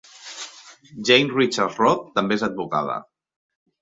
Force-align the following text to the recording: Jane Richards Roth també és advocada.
Jane 1.09 1.29
Richards 1.41 1.77
Roth 1.85 2.03
també 2.19 2.39
és 2.41 2.47
advocada. 2.51 2.97